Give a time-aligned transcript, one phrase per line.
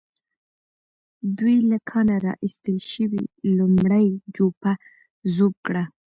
[1.37, 3.23] دوی له کانه را ايستل شوې
[3.57, 4.73] لومړۍ جوپه
[5.35, 5.83] ذوب کړه.